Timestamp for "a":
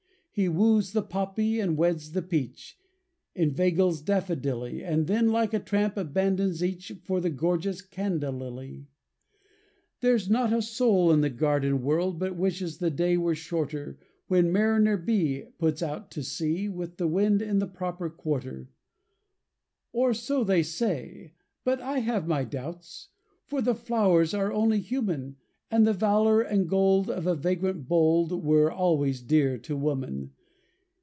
5.53-5.59, 10.53-10.61, 27.25-27.33